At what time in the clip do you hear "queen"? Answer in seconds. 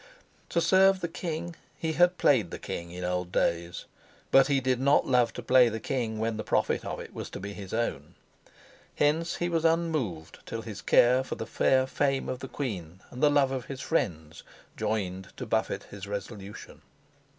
12.47-13.01